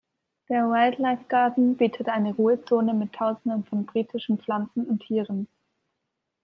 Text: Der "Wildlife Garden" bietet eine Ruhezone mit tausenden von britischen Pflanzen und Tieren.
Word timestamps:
Der 0.49 0.63
"Wildlife 0.67 1.25
Garden" 1.29 1.77
bietet 1.77 2.09
eine 2.09 2.33
Ruhezone 2.33 2.95
mit 2.95 3.13
tausenden 3.13 3.65
von 3.65 3.85
britischen 3.85 4.39
Pflanzen 4.39 4.83
und 4.87 5.03
Tieren. 5.03 5.47